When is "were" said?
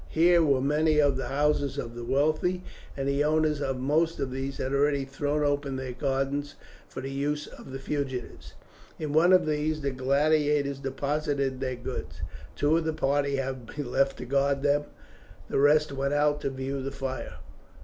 0.41-0.61